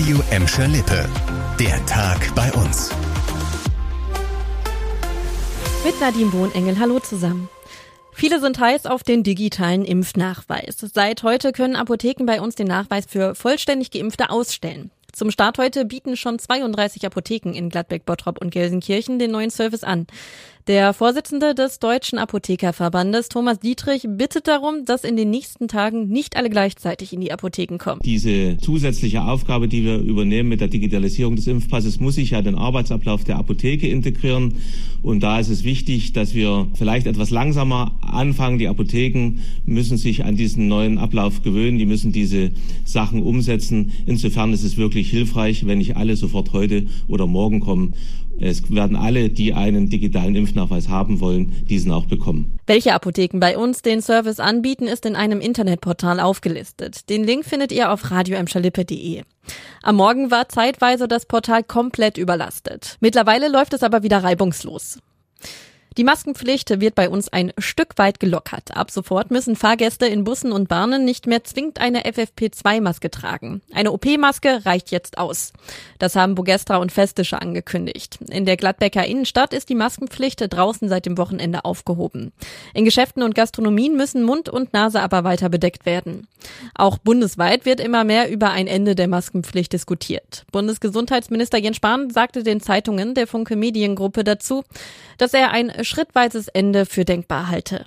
Radio 0.00 0.22
Emscher 0.30 0.66
Lippe. 0.66 1.06
Der 1.58 1.84
Tag 1.84 2.34
bei 2.34 2.50
uns. 2.54 2.90
Mit 5.84 6.00
Nadine 6.00 6.32
Wohnengel. 6.32 6.78
Hallo 6.78 7.00
zusammen. 7.00 7.50
Viele 8.14 8.40
sind 8.40 8.58
heiß 8.58 8.86
auf 8.86 9.02
den 9.02 9.24
digitalen 9.24 9.84
Impfnachweis. 9.84 10.78
Seit 10.78 11.22
heute 11.22 11.52
können 11.52 11.76
Apotheken 11.76 12.24
bei 12.24 12.40
uns 12.40 12.54
den 12.54 12.66
Nachweis 12.66 13.04
für 13.06 13.34
vollständig 13.34 13.90
Geimpfte 13.90 14.30
ausstellen. 14.30 14.90
Zum 15.12 15.30
Start 15.30 15.58
heute 15.58 15.84
bieten 15.84 16.16
schon 16.16 16.38
32 16.38 17.04
Apotheken 17.04 17.52
in 17.52 17.68
Gladbeck, 17.68 18.06
Bottrop 18.06 18.40
und 18.40 18.50
Gelsenkirchen 18.50 19.18
den 19.18 19.32
neuen 19.32 19.50
Service 19.50 19.84
an. 19.84 20.06
Der 20.70 20.94
Vorsitzende 20.94 21.56
des 21.56 21.80
Deutschen 21.80 22.16
Apothekerverbandes, 22.16 23.28
Thomas 23.28 23.58
Dietrich, 23.58 24.06
bittet 24.06 24.46
darum, 24.46 24.84
dass 24.84 25.02
in 25.02 25.16
den 25.16 25.28
nächsten 25.28 25.66
Tagen 25.66 26.06
nicht 26.06 26.36
alle 26.36 26.48
gleichzeitig 26.48 27.12
in 27.12 27.20
die 27.20 27.32
Apotheken 27.32 27.76
kommen. 27.76 28.00
Diese 28.04 28.56
zusätzliche 28.58 29.22
Aufgabe, 29.22 29.66
die 29.66 29.84
wir 29.84 29.98
übernehmen 29.98 30.48
mit 30.48 30.60
der 30.60 30.68
Digitalisierung 30.68 31.34
des 31.34 31.48
Impfpasses, 31.48 31.98
muss 31.98 32.14
sich 32.14 32.30
ja 32.30 32.40
den 32.40 32.54
Arbeitsablauf 32.54 33.24
der 33.24 33.38
Apotheke 33.38 33.88
integrieren. 33.88 34.58
Und 35.02 35.24
da 35.24 35.40
ist 35.40 35.48
es 35.48 35.64
wichtig, 35.64 36.12
dass 36.12 36.34
wir 36.34 36.68
vielleicht 36.74 37.08
etwas 37.08 37.30
langsamer 37.30 37.98
anfangen. 38.00 38.60
Die 38.60 38.68
Apotheken 38.68 39.40
müssen 39.66 39.96
sich 39.96 40.24
an 40.24 40.36
diesen 40.36 40.68
neuen 40.68 40.98
Ablauf 40.98 41.42
gewöhnen. 41.42 41.78
Die 41.78 41.86
müssen 41.86 42.12
diese 42.12 42.52
Sachen 42.84 43.24
umsetzen. 43.24 43.90
Insofern 44.06 44.52
ist 44.52 44.62
es 44.62 44.76
wirklich 44.76 45.10
hilfreich, 45.10 45.66
wenn 45.66 45.78
nicht 45.78 45.96
alle 45.96 46.14
sofort 46.14 46.52
heute 46.52 46.86
oder 47.08 47.26
morgen 47.26 47.58
kommen. 47.58 47.94
Es 48.40 48.70
werden 48.72 48.96
alle, 48.96 49.28
die 49.28 49.52
einen 49.52 49.90
digitalen 49.90 50.34
Impfnachweis 50.34 50.88
haben 50.88 51.20
wollen, 51.20 51.64
diesen 51.68 51.92
auch 51.92 52.06
bekommen. 52.06 52.58
Welche 52.66 52.94
Apotheken 52.94 53.38
bei 53.38 53.58
uns 53.58 53.82
den 53.82 54.00
Service 54.00 54.40
anbieten, 54.40 54.86
ist 54.86 55.04
in 55.04 55.14
einem 55.14 55.40
Internetportal 55.40 56.20
aufgelistet. 56.20 57.08
Den 57.10 57.24
Link 57.24 57.44
findet 57.44 57.70
ihr 57.70 57.92
auf 57.92 58.10
radioemschalippe.de. 58.10 59.22
Am 59.82 59.96
Morgen 59.96 60.30
war 60.30 60.48
zeitweise 60.48 61.06
das 61.06 61.26
Portal 61.26 61.62
komplett 61.62 62.16
überlastet. 62.16 62.96
Mittlerweile 63.00 63.48
läuft 63.48 63.74
es 63.74 63.82
aber 63.82 64.02
wieder 64.02 64.22
reibungslos. 64.22 64.98
Die 65.96 66.04
Maskenpflicht 66.04 66.80
wird 66.80 66.94
bei 66.94 67.08
uns 67.08 67.28
ein 67.32 67.52
Stück 67.58 67.98
weit 67.98 68.20
gelockert. 68.20 68.76
Ab 68.76 68.92
sofort 68.92 69.32
müssen 69.32 69.56
Fahrgäste 69.56 70.06
in 70.06 70.22
Bussen 70.22 70.52
und 70.52 70.68
Bahnen 70.68 71.04
nicht 71.04 71.26
mehr 71.26 71.42
zwingend 71.42 71.80
eine 71.80 72.04
FFP2-Maske 72.04 73.10
tragen. 73.10 73.60
Eine 73.74 73.90
OP-Maske 73.90 74.64
reicht 74.64 74.92
jetzt 74.92 75.18
aus. 75.18 75.52
Das 75.98 76.14
haben 76.14 76.36
Bogestra 76.36 76.76
und 76.76 76.92
Festische 76.92 77.42
angekündigt. 77.42 78.18
In 78.30 78.46
der 78.46 78.56
Gladbecker 78.56 79.04
Innenstadt 79.04 79.52
ist 79.52 79.68
die 79.68 79.74
Maskenpflicht 79.74 80.40
draußen 80.48 80.88
seit 80.88 81.06
dem 81.06 81.18
Wochenende 81.18 81.64
aufgehoben. 81.64 82.32
In 82.72 82.84
Geschäften 82.84 83.24
und 83.24 83.34
Gastronomien 83.34 83.96
müssen 83.96 84.22
Mund 84.22 84.48
und 84.48 84.72
Nase 84.72 85.02
aber 85.02 85.24
weiter 85.24 85.48
bedeckt 85.48 85.86
werden. 85.86 86.28
Auch 86.74 86.98
bundesweit 86.98 87.66
wird 87.66 87.80
immer 87.80 88.04
mehr 88.04 88.30
über 88.30 88.50
ein 88.50 88.68
Ende 88.68 88.94
der 88.94 89.08
Maskenpflicht 89.08 89.72
diskutiert. 89.72 90.44
Bundesgesundheitsminister 90.52 91.58
Jens 91.58 91.76
Spahn 91.76 92.10
sagte 92.10 92.44
den 92.44 92.60
Zeitungen 92.60 93.14
der 93.14 93.26
Funke 93.26 93.56
Mediengruppe 93.56 94.22
dazu, 94.22 94.62
dass 95.18 95.34
er 95.34 95.50
ein 95.50 95.79
schrittweises 95.84 96.48
Ende 96.48 96.86
für 96.86 97.04
denkbar 97.04 97.48
halte. 97.48 97.86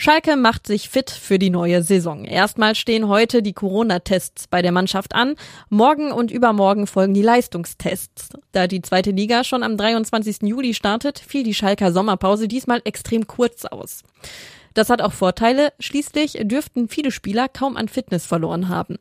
Schalke 0.00 0.36
macht 0.36 0.68
sich 0.68 0.88
fit 0.88 1.10
für 1.10 1.40
die 1.40 1.50
neue 1.50 1.82
Saison. 1.82 2.24
Erstmal 2.24 2.76
stehen 2.76 3.08
heute 3.08 3.42
die 3.42 3.52
Corona-Tests 3.52 4.46
bei 4.46 4.62
der 4.62 4.70
Mannschaft 4.70 5.12
an. 5.12 5.34
Morgen 5.70 6.12
und 6.12 6.30
übermorgen 6.30 6.86
folgen 6.86 7.14
die 7.14 7.22
Leistungstests. 7.22 8.28
Da 8.52 8.68
die 8.68 8.80
zweite 8.80 9.10
Liga 9.10 9.42
schon 9.42 9.64
am 9.64 9.76
23. 9.76 10.42
Juli 10.42 10.72
startet, 10.72 11.18
fiel 11.18 11.42
die 11.42 11.52
Schalker 11.52 11.90
Sommerpause 11.90 12.46
diesmal 12.46 12.80
extrem 12.84 13.26
kurz 13.26 13.64
aus. 13.64 14.04
Das 14.74 14.90
hat 14.90 15.02
auch 15.02 15.12
Vorteile. 15.12 15.72
Schließlich 15.80 16.38
dürften 16.42 16.88
viele 16.88 17.10
Spieler 17.10 17.48
kaum 17.48 17.76
an 17.76 17.88
Fitness 17.88 18.26
verloren 18.26 18.68
haben. 18.68 18.96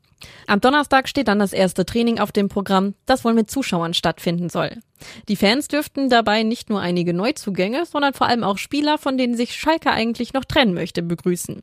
Am 0.48 0.60
Donnerstag 0.62 1.08
steht 1.08 1.28
dann 1.28 1.40
das 1.40 1.54
erste 1.54 1.86
Training 1.86 2.20
auf 2.20 2.32
dem 2.32 2.50
Programm, 2.50 2.96
das 3.06 3.24
wohl 3.24 3.34
mit 3.34 3.52
Zuschauern 3.52 3.94
stattfinden 3.94 4.50
soll. 4.50 4.78
Die 5.28 5.36
Fans 5.36 5.68
dürften 5.68 6.10
dabei 6.10 6.44
nicht 6.44 6.70
nur 6.70 6.82
einige 6.82 7.14
Neuzugänge, 7.14 7.86
sondern 7.86 8.14
vor 8.14 8.28
allem 8.28 8.44
auch 8.44 8.58
Spieler, 8.58 8.98
von 8.98 9.18
denen 9.18 9.36
sich 9.36 9.56
Schalke 9.56 9.92
eigentlich 9.92 10.34
noch 10.34 10.46
trennen 10.46 10.74
möchte, 10.74 11.04
begrüßen. 11.04 11.62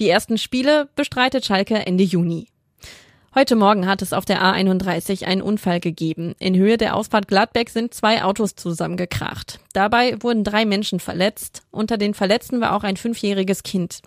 Die 0.00 0.08
ersten 0.08 0.38
Spiele 0.38 0.88
bestreitet 0.96 1.44
Schalke 1.44 1.86
Ende 1.86 2.04
Juni. 2.04 2.48
Heute 3.36 3.56
Morgen 3.56 3.88
hat 3.88 4.00
es 4.00 4.12
auf 4.12 4.24
der 4.24 4.44
A31 4.44 5.24
einen 5.24 5.42
Unfall 5.42 5.80
gegeben. 5.80 6.36
In 6.38 6.54
Höhe 6.54 6.76
der 6.76 6.94
Ausfahrt 6.94 7.26
Gladbeck 7.26 7.68
sind 7.68 7.92
zwei 7.92 8.22
Autos 8.22 8.54
zusammengekracht. 8.54 9.58
Dabei 9.72 10.22
wurden 10.22 10.44
drei 10.44 10.64
Menschen 10.64 11.00
verletzt. 11.00 11.62
Unter 11.72 11.96
den 11.96 12.14
Verletzten 12.14 12.60
war 12.60 12.76
auch 12.76 12.84
ein 12.84 12.96
fünfjähriges 12.96 13.64
Kind. 13.64 14.02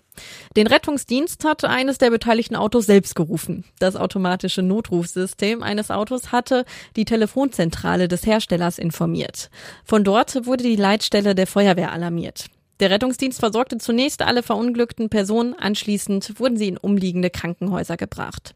Den 0.56 0.66
Rettungsdienst 0.66 1.44
hatte 1.44 1.68
eines 1.68 1.98
der 1.98 2.08
beteiligten 2.08 2.56
Autos 2.56 2.86
selbst 2.86 3.14
gerufen. 3.16 3.64
Das 3.78 3.96
automatische 3.96 4.62
Notrufsystem 4.62 5.62
eines 5.62 5.90
Autos 5.90 6.32
hatte 6.32 6.64
die 6.96 7.04
Telefonzentrale 7.04 8.08
des 8.08 8.24
Herstellers 8.24 8.78
informiert. 8.78 9.50
Von 9.84 10.04
dort 10.04 10.46
wurde 10.46 10.64
die 10.64 10.76
Leitstelle 10.76 11.34
der 11.34 11.46
Feuerwehr 11.46 11.92
alarmiert. 11.92 12.46
Der 12.80 12.90
Rettungsdienst 12.90 13.40
versorgte 13.40 13.78
zunächst 13.78 14.22
alle 14.22 14.42
verunglückten 14.42 15.08
Personen, 15.08 15.54
anschließend 15.54 16.38
wurden 16.38 16.56
sie 16.56 16.68
in 16.68 16.76
umliegende 16.76 17.30
Krankenhäuser 17.30 17.96
gebracht. 17.96 18.54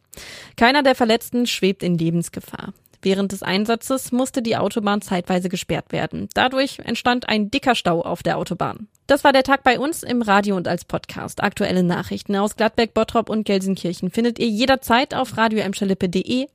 Keiner 0.55 0.83
der 0.83 0.95
Verletzten 0.95 1.45
schwebt 1.45 1.83
in 1.83 1.97
Lebensgefahr. 1.97 2.73
Während 3.01 3.33
des 3.33 3.43
Einsatzes 3.43 4.13
musste 4.13 4.41
die 4.41 4.55
Autobahn 4.55 5.01
zeitweise 5.01 5.49
gesperrt 5.49 5.91
werden. 5.91 6.29
Dadurch 6.33 6.79
entstand 6.79 7.27
ein 7.27 7.51
dicker 7.51 7.75
Stau 7.75 8.01
auf 8.01 8.23
der 8.23 8.37
Autobahn. 8.37 8.87
Das 9.07 9.25
war 9.25 9.33
der 9.33 9.43
Tag 9.43 9.63
bei 9.63 9.77
uns 9.77 10.03
im 10.03 10.21
Radio 10.21 10.55
und 10.55 10.69
als 10.69 10.85
Podcast. 10.85 11.43
Aktuelle 11.43 11.83
Nachrichten 11.83 12.37
aus 12.37 12.55
Gladbeck, 12.55 12.93
Bottrop 12.93 13.29
und 13.29 13.45
Gelsenkirchen 13.45 14.09
findet 14.09 14.39
ihr 14.39 14.47
jederzeit 14.47 15.13
auf 15.13 15.35
radio 15.35 15.61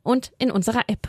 und 0.03 0.33
in 0.39 0.51
unserer 0.51 0.85
App. 0.87 1.09